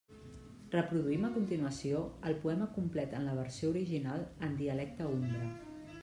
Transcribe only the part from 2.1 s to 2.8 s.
el poema